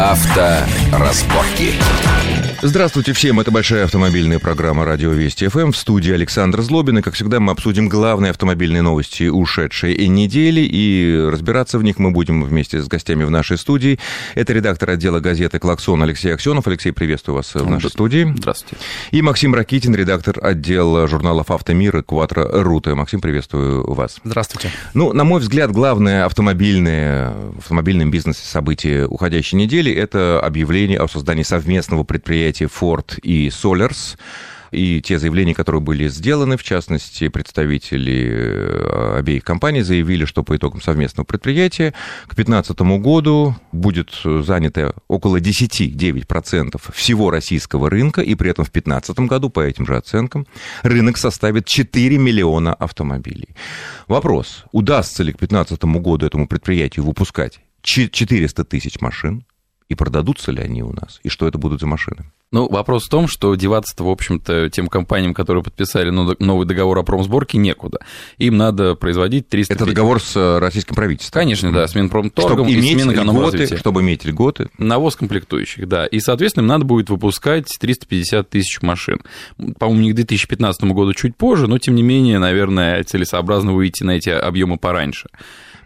[0.00, 1.78] Авторазборки.
[2.62, 5.70] Здравствуйте всем, это большая автомобильная программа «Радио Вести ФМ».
[5.70, 11.26] В студии Александр Злобин, и, как всегда, мы обсудим главные автомобильные новости ушедшей недели, и
[11.32, 13.98] разбираться в них мы будем вместе с гостями в нашей студии.
[14.34, 16.66] Это редактор отдела газеты «Клаксон» Алексей Аксенов.
[16.66, 18.30] Алексей, приветствую вас в нашей студии.
[18.36, 18.76] Здравствуйте.
[19.10, 22.94] И Максим Ракитин, редактор отдела журналов «Автомир» и «Кватро Рута».
[22.94, 24.18] Максим, приветствую вас.
[24.22, 24.70] Здравствуйте.
[24.92, 31.08] Ну, на мой взгляд, главное автомобильное, в автомобильном бизнесе событие уходящей недели– это объявление о
[31.08, 34.16] создании совместного предприятия предприятий Ford и Solars
[34.72, 40.56] и те заявления, которые были сделаны, в частности, представители э, обеих компаний заявили, что по
[40.56, 41.92] итогам совместного предприятия
[42.28, 49.18] к 2015 году будет занято около 10-9% всего российского рынка, и при этом в 2015
[49.20, 50.46] году, по этим же оценкам,
[50.82, 53.48] рынок составит 4 миллиона автомобилей.
[54.06, 59.44] Вопрос, удастся ли к 2015 году этому предприятию выпускать 400 тысяч машин,
[59.90, 62.24] и продадутся ли они у нас, и что это будут за машины?
[62.52, 67.02] Ну, вопрос в том, что деваться-то, в общем-то, тем компаниям, которые подписали новый договор о
[67.02, 67.98] промсборке, некуда.
[68.38, 69.74] Им надо производить 300...
[69.74, 71.42] Это договор с э, российским правительством?
[71.42, 73.76] Конечно, да, с Минпромторгом чтобы и иметь с Минэкономразвития.
[73.76, 74.68] Чтобы иметь льготы.
[74.78, 76.06] Навоз комплектующих, да.
[76.06, 79.20] И, соответственно, им надо будет выпускать 350 тысяч машин.
[79.78, 84.12] По-моему, не к 2015 году чуть позже, но, тем не менее, наверное, целесообразно выйти на
[84.12, 85.28] эти объемы пораньше.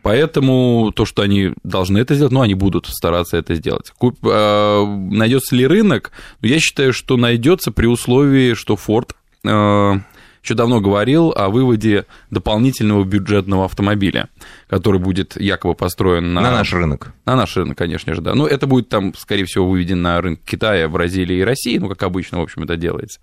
[0.05, 3.91] Поэтому то, что они должны это сделать, ну, они будут стараться это сделать.
[3.97, 6.13] Куп, э, найдется ли рынок?
[6.43, 9.13] Ну, я считаю, что найдется при условии, что Ford
[9.45, 10.01] э,
[10.45, 14.29] еще давно говорил о выводе дополнительного бюджетного автомобиля,
[14.69, 16.43] который будет якобы построен на...
[16.43, 17.15] На наш рынок.
[17.25, 18.35] На наш рынок, конечно же, да.
[18.35, 22.03] Ну, это будет там, скорее всего, выведен на рынок Китая, Бразилии и России, ну, как
[22.03, 23.21] обычно, в общем, это делается.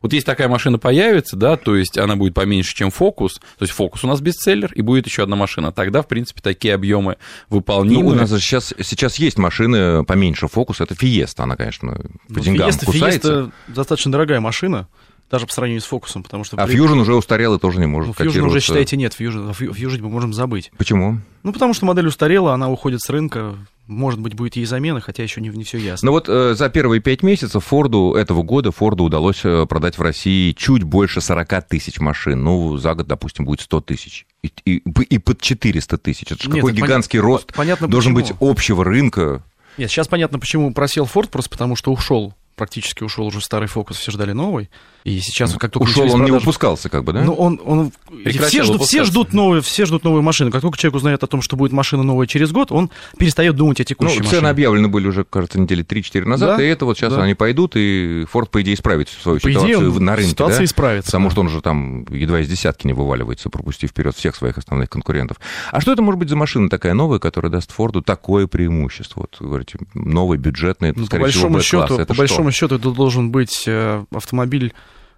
[0.00, 3.72] Вот если такая машина появится, да, то есть она будет поменьше, чем Фокус, то есть
[3.72, 7.16] Фокус у нас бестселлер, и будет еще одна машина, тогда, в принципе, такие объемы
[7.48, 8.04] выполнимы.
[8.04, 12.40] Ну, у нас сейчас, сейчас есть машины поменьше Фокуса, это Фиеста, она, конечно, по ну,
[12.40, 13.28] деньгам Фиеста, кусается.
[13.28, 14.86] Фиеста достаточно дорогая машина,
[15.30, 16.56] даже по сравнению с фокусом, потому что...
[16.56, 16.76] А при...
[16.76, 20.10] Fusion уже устарел и тоже не может ну, Fusion уже, считайте, нет, Fusion, Fusion мы
[20.10, 20.72] можем забыть.
[20.76, 21.20] Почему?
[21.42, 23.54] Ну, потому что модель устарела, она уходит с рынка,
[23.86, 26.06] может быть, будет ей замена, хотя еще не, не все ясно.
[26.06, 30.02] Но вот э, за первые пять месяцев Форду этого года Форду удалось э, продать в
[30.02, 32.42] России чуть больше 40 тысяч машин.
[32.42, 34.26] Ну, за год, допустим, будет 100 тысяч.
[34.42, 36.32] И, и, и под 400 тысяч.
[36.32, 38.36] Это же какой гигантский понятно, рост понятно, должен почему.
[38.38, 39.42] быть общего рынка.
[39.78, 43.96] Нет, сейчас понятно, почему просел Форд, просто потому что ушел практически ушел уже старый фокус,
[43.96, 44.68] все ждали новый.
[45.04, 47.22] И сейчас, как только ушел, он продажу, не выпускался, как бы, да?
[47.22, 47.90] Ну, он, он
[48.26, 50.50] все ждут, все ждут новые, все ждут новые машины.
[50.50, 53.80] Как только человек узнает о том, что будет машина новая через год, он перестает думать
[53.80, 54.40] о текущей ну, машине.
[54.40, 56.62] Цены объявлены были уже, кажется, недели 3-4 назад, да?
[56.62, 57.22] и это вот сейчас да.
[57.22, 60.32] они пойдут, и Форд, по идее, исправит свою по ситуацию идее, на рынке.
[60.32, 60.64] Ситуация да?
[60.64, 61.10] исправится.
[61.12, 61.30] Потому да.
[61.30, 65.38] что он же там едва из десятки не вываливается, пропустив вперед всех своих основных конкурентов.
[65.72, 69.20] А что это может быть за машина такая новая, которая даст Форду такое преимущество?
[69.20, 73.30] Вот, говорите, новый бюджетный, ну, скорее по большому всего, счету, По большому счету, это должен
[73.30, 74.72] быть э, автомобиль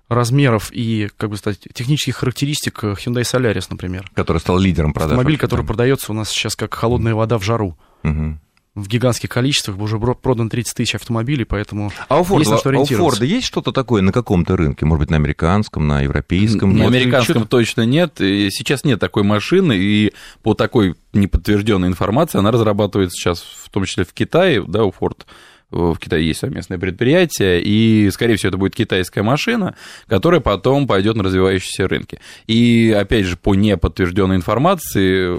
[0.09, 4.11] размеров и, как бы сказать, технических характеристик Hyundai Solaris, например.
[4.15, 5.13] Который стал лидером продаж.
[5.13, 7.77] Автомобиль, который продается у нас сейчас как холодная вода в жару.
[8.05, 8.39] Угу.
[8.75, 12.71] В гигантских количествах уже продано 30 тысяч автомобилей, поэтому а у Форда, есть на что
[12.71, 13.03] ориентироваться.
[13.03, 14.87] А у Форда есть что-то такое на каком-то рынке?
[14.87, 16.75] Может быть, на американском, на европейском?
[16.75, 18.23] На американском точно нет.
[18.23, 23.85] И сейчас нет такой машины, и по такой неподтвержденной информации она разрабатывается сейчас, в том
[23.85, 25.19] числе в Китае, да, у Ford
[25.73, 29.75] в Китае есть совместное предприятие, и, скорее всего, это будет китайская машина,
[30.07, 32.21] которая потом пойдет на развивающиеся рынки.
[32.47, 35.39] И, опять же, по неподтвержденной информации,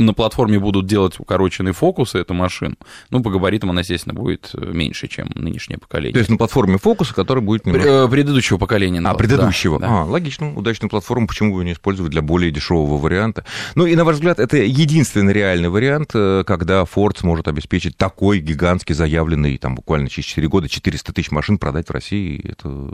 [0.00, 2.76] на платформе будут делать укороченные фокусы эту машину.
[3.10, 6.14] Ну, по габаритам она, естественно, будет меньше, чем нынешнее поколение.
[6.14, 7.66] То есть на платформе фокуса, который будет...
[7.66, 8.08] Немножко...
[8.08, 9.02] Предыдущего поколения.
[9.04, 9.78] А, предыдущего.
[9.78, 10.02] Да, да.
[10.02, 10.54] А, логично.
[10.54, 13.44] Удачную платформу, почему бы не использовать для более дешевого варианта?
[13.74, 18.38] Ну, и, на ваш взгляд, это единственный реальный вариант, э, когда Ford сможет обеспечить такой
[18.40, 22.90] гигантский заявленный там буквально через 4 года 400 тысяч машин продать в России, это...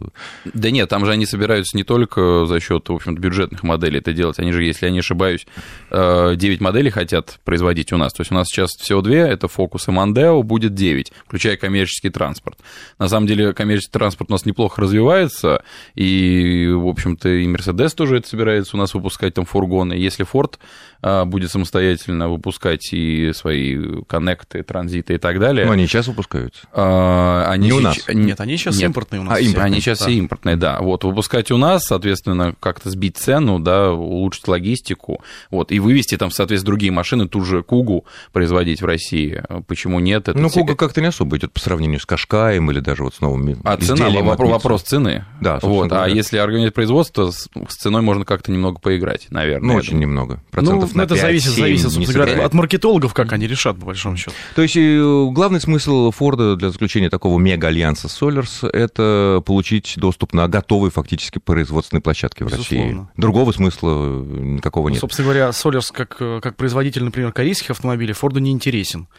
[0.52, 4.12] Да нет, там же они собираются не только за счет, в общем-то, бюджетных моделей это
[4.12, 5.46] делать, они же, если я не ошибаюсь,
[5.90, 9.46] 9 э, моделей хотят производить у нас, то есть у нас сейчас всего две, это
[9.46, 12.58] Focus и Mondeo, будет 9, включая коммерческий транспорт.
[12.98, 15.62] На самом деле коммерческий транспорт у нас неплохо развивается,
[15.94, 20.58] и, в общем-то, и Mercedes тоже это собирается у нас выпускать там фургоны, если Ford
[21.02, 25.66] э, будет самостоятельно выпускать и свои коннекты, транзиты и так далее.
[25.66, 26.51] Но они сейчас выпускают.
[26.52, 26.68] Производятся?
[26.72, 28.16] А, они Не у сейчас- нас.
[28.16, 28.84] Нет, они сейчас Нет.
[28.86, 29.32] импортные у нас.
[29.32, 29.44] А, все.
[29.46, 29.66] импортные.
[29.66, 30.04] Они сейчас Да.
[30.06, 30.80] все импортные, да.
[30.80, 36.30] Вот, выпускать у нас, соответственно, как-то сбить цену, да, улучшить логистику, вот, и вывести там,
[36.30, 39.42] соответственно, другие машины, ту же Кугу производить в России.
[39.66, 40.28] Почему нет?
[40.28, 43.14] Это ну, те- Куга как-то не особо идет по сравнению с Кашкаем или даже вот
[43.14, 45.24] с новыми А цена, вопрос, вопрос цены.
[45.40, 46.14] Да, вот, а говоря.
[46.14, 49.68] если организовать производство, с, ценой можно как-то немного поиграть, наверное.
[49.72, 50.08] Ну, очень думаю.
[50.08, 50.34] немного.
[50.34, 53.78] Ну, Процентов на это 5, зависит, 7 зависит собственно говоря, от маркетологов, как они решат,
[53.78, 54.32] по большому счету.
[54.54, 60.48] То есть э, главный смысл Форда для заключения такого мега-альянса Solars– это получить доступ на
[60.48, 63.06] готовые фактически производственные площадки в России.
[63.16, 65.00] Другого смысла никакого Ну, нет.
[65.00, 69.08] собственно говоря, Solers как, э, как производитель, например, корейских автомобилей, Форду не интересен.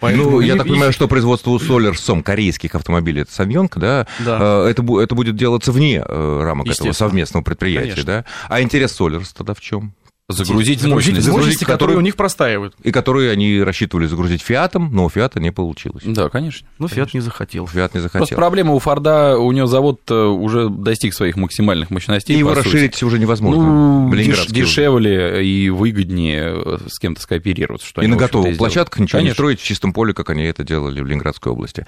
[0.00, 4.64] Ну, я так понимаю, что производство у Солярсом корейских автомобилей, это Самьонг, да, Да.
[4.66, 8.04] э, это, это будет делаться вне э, рамок этого совместного предприятия, Конечно.
[8.04, 8.24] да?
[8.48, 9.94] А интерес Солярс тогда в чем?
[10.30, 11.26] Загрузить, Загрузить мощность.
[11.26, 12.74] загрузить, мощности, которые которые- у них простаивают.
[12.82, 16.02] И которые они рассчитывали загрузить Фиатом, но у Фиата не получилось.
[16.06, 16.66] Да, конечно.
[16.78, 17.66] Ну, Фиат не захотел.
[17.66, 18.36] Фиат не Просто захотел.
[18.38, 22.34] проблема у Форда, у него завод э, уже достиг своих максимальных мощностей.
[22.36, 22.64] И его сути.
[22.64, 23.64] расширить уже невозможно.
[23.64, 24.70] Ну, деш- Ленинградский уже.
[24.70, 27.86] дешевле и выгоднее э, с кем-то скооперироваться.
[27.86, 29.34] Что И на готовых площадках ничего не Конечно.
[29.34, 31.84] строить в чистом поле, как они это делали в Ленинградской области.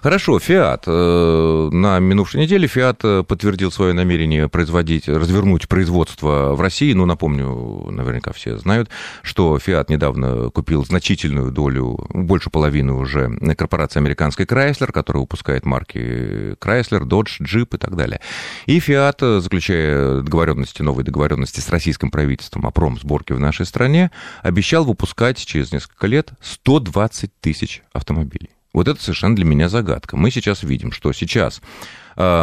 [0.00, 0.84] Хорошо, Фиат.
[0.86, 6.92] э, На минувшей неделе Фиат подтвердил свое намерение производить, развернуть производство в России.
[6.92, 8.90] Ну, напомню, наверняка все знают,
[9.22, 15.98] что Фиат недавно купил значительную долю, больше половины уже, корпорации американской Chrysler, которая выпускает марки
[16.58, 18.20] Chrysler, Dodge, Jeep и так далее.
[18.66, 18.80] И
[19.22, 24.10] э, заключая договоренности, новые договоренности с российским правительством о промсборке в нашей стране,
[24.42, 28.50] обещал выпускать через несколько лет 120 тысяч автомобилей.
[28.72, 30.16] Вот это совершенно для меня загадка.
[30.16, 31.60] Мы сейчас видим, что сейчас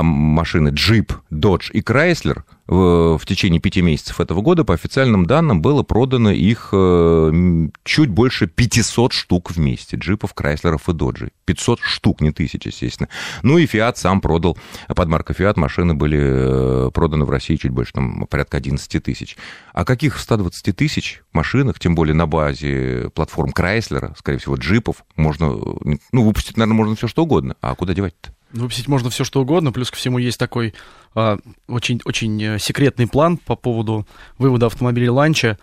[0.03, 5.83] машины Jeep, Dodge и Chrysler в, течение пяти месяцев этого года, по официальным данным, было
[5.83, 9.95] продано их э, чуть больше 500 штук вместе.
[9.95, 11.29] Джипов, Крайслеров и Доджей.
[11.45, 13.07] 500 штук, не тысяч, естественно.
[13.41, 14.57] Ну и Fiat сам продал,
[14.87, 19.37] под маркой Fiat машины были э, проданы в России чуть больше, там, порядка 11 тысяч.
[19.73, 25.45] О каких 120 тысяч машинах, тем более на базе платформ Крайслера, скорее всего, джипов, можно,
[25.85, 27.55] э, ну, выпустить, наверное, можно все что угодно.
[27.61, 28.36] А куда девать-то?
[28.51, 30.73] Выпустить можно все что угодно, плюс ко всему есть такой
[31.15, 34.07] а, очень, очень э, секретный план по поводу
[34.37, 35.57] вывода автомобилей ланча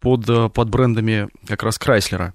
[0.00, 2.34] под, э, под брендами как раз Крайслера.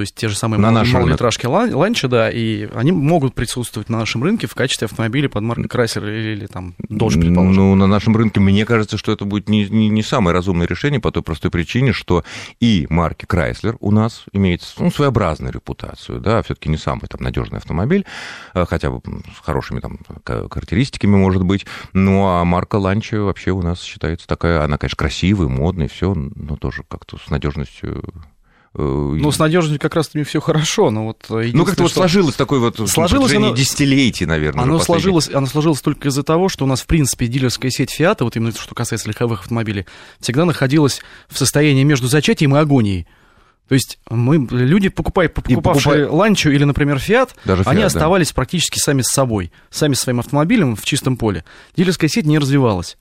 [0.00, 1.02] То есть те же самые На мал- наш рынок.
[1.02, 5.42] малолитражки лан- ланча, да, и они могут присутствовать на нашем рынке в качестве автомобилей под
[5.42, 7.54] маркой Крайслер или, или там Dodge, предположим.
[7.54, 11.00] Ну, на нашем рынке, мне кажется, что это будет не, не, не самое разумное решение
[11.00, 12.24] по той простой причине, что
[12.60, 17.58] и марки Chrysler у нас имеет ну, своеобразную репутацию, да, все-таки не самый там надежный
[17.58, 18.06] автомобиль,
[18.54, 21.66] а, хотя бы с хорошими там ка- характеристиками, может быть.
[21.92, 26.56] Ну, а марка Ланча вообще у нас считается такая, она, конечно, красивая, модная, все, но
[26.56, 28.02] тоже как-то с надежностью.
[28.74, 31.26] Э, Ну, с надежностью как раз-таки все хорошо, но вот...
[31.30, 34.64] э, ну, как-то вот сложилось такое вот Сложилось на оно- десятилетий, наверное.
[34.64, 38.24] Оно сложилось, оно сложилось только из-за того, что у нас, в принципе, дилерская сеть Фиата,
[38.24, 39.86] вот именно что касается легковых автомобилей,
[40.20, 43.06] всегда находилась в состоянии между зачатием и агонией.
[43.68, 47.86] То есть мы, люди, покупая, покупавшие Ланчу или, например, Фиат, Даже они Fiat, да.
[47.86, 51.44] оставались практически сами с собой, сами со своим автомобилем в чистом поле.
[51.76, 52.98] Дилерская сеть не развивалась.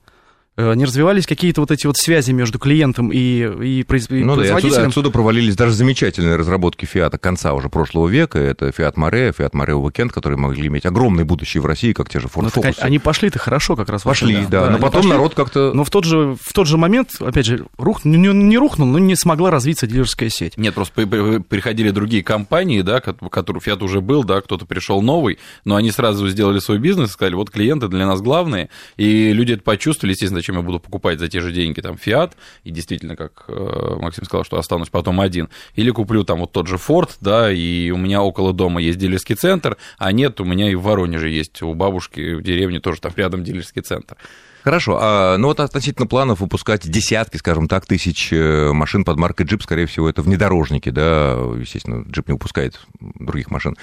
[0.61, 4.35] Э, Не развивались какие-то вот эти вот связи между клиентом и, и, произ- и Ну
[4.35, 4.87] да, и отсюда, производителем.
[4.89, 8.39] отсюда провалились даже замечательные разработки Фиата конца уже прошлого века.
[8.39, 12.19] Это Фиат Море, Фиат Море Weekend, которые могли иметь огромное будущее в России, как те
[12.19, 12.79] же Ford Ну, так Focus.
[12.81, 14.01] они пошли-то хорошо как раз.
[14.03, 14.61] Пошли, вообще, да.
[14.61, 15.09] Но они потом пошли.
[15.11, 15.71] народ как-то...
[15.73, 18.99] Но в тот же, в тот же момент, опять же, рух, не, не рухнул, но
[18.99, 20.57] не смогла развиться дилерская сеть.
[20.57, 24.41] Нет, просто при- при- приходили другие компании, да, ко- у которых Fiat уже был, да,
[24.41, 28.69] кто-то пришел новый, но они сразу сделали свой бизнес, сказали, вот клиенты для нас главные,
[28.97, 32.31] и люди это почувствовали, естественно, зачем я буду покупать за те же деньги там Fiat,
[32.63, 36.67] и действительно, как э, Максим сказал, что останусь потом один, или куплю там вот тот
[36.67, 40.71] же Ford, да, и у меня около дома есть дилерский центр, а нет, у меня
[40.71, 44.17] и в Воронеже есть, у бабушки в деревне тоже там рядом дилерский центр.
[44.63, 49.45] Хорошо, а, ну вот относительно планов выпускать десятки, скажем так, тысяч э, машин под маркой
[49.45, 53.77] Jeep, скорее всего, это внедорожники, да, естественно, Jeep не выпускает других машин.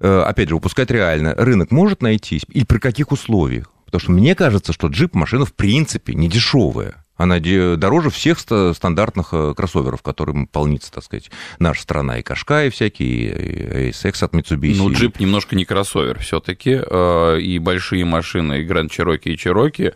[0.00, 1.34] Э, Опять же, выпускать реально.
[1.34, 3.70] Рынок может найтись и при каких условиях?
[3.88, 7.04] Потому что мне кажется, что Jeep машина в принципе не дешевая.
[7.16, 12.18] Она дороже всех ста- стандартных э, кроссоверов, которым полнится, так сказать, наша страна.
[12.18, 14.76] И Кашкай всякие, и ASX от Mitsubishi.
[14.76, 16.80] Ну, джип немножко не кроссовер все-таки,
[17.42, 19.94] и большие машины, и Grand Cherokee, и Cherokee,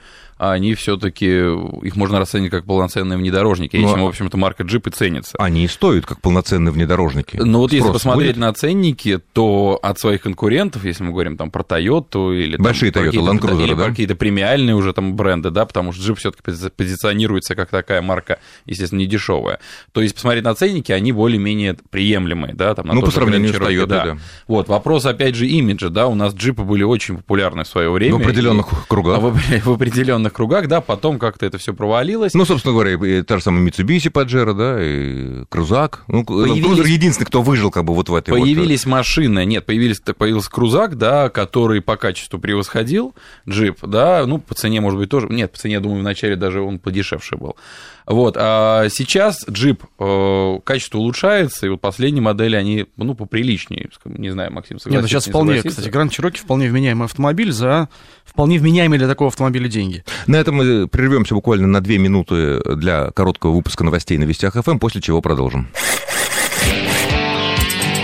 [0.51, 4.89] они все-таки, их можно расценить как полноценные внедорожники, Ну, этим, а- в общем-то, марка Jeep
[4.89, 5.37] и ценится.
[5.39, 7.37] Они и стоят как полноценные внедорожники.
[7.37, 8.41] Но вот если Спрос посмотреть будет?
[8.41, 12.91] на ценники, то от своих конкурентов, если мы говорим там про Toyota или там Большие
[12.93, 13.89] про Toyota, какие-то- Land Cruiser, да?
[13.89, 16.43] какие-то премиальные уже там бренды, да, потому что Jeep все-таки
[16.77, 19.61] позиционируется как такая марка, естественно, не дешевая.
[19.93, 23.57] То есть посмотреть на ценники, они более-менее приемлемые, да, там на Ну, по сравнению с
[23.57, 24.05] Toyota, да.
[24.07, 24.19] да.
[24.49, 28.15] Вот вопрос опять же имиджа, да, у нас джипы были очень популярны в свое время.
[28.17, 29.19] В определенных И- кругах.
[29.19, 32.35] а В, в определенных кругах, да, потом как-то это все провалилось.
[32.35, 36.05] Ну, собственно говоря, и та же самая Mitsubishi Pajero, да, и Крузак.
[36.09, 38.39] Ну, Появились- единственный, кто выжил как бы вот в этой вот...
[38.39, 43.15] э, Появились машины, нет, появились, появился крузак, да, который по качеству превосходил
[43.49, 46.61] джип, да, ну, по цене, может быть, тоже, нет, по цене, я думаю, вначале даже
[46.61, 47.57] он подешевше был.
[48.05, 54.31] Вот, а сейчас джип, э, качество улучшается, и вот последние модели, они, ну, поприличнее, не
[54.31, 55.77] знаю, Максим, Нет, ну сейчас не вполне, согласится?
[55.81, 57.89] кстати, Гранд Чироки вполне вменяемый автомобиль за
[58.25, 60.05] вполне вменяемые для такого автомобиля деньги.
[60.27, 64.79] На этом мы прервемся буквально на две минуты для короткого выпуска новостей на Вестях ФМ,
[64.79, 65.69] после чего продолжим.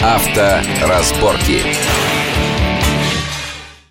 [0.02, 1.62] Авторазборки.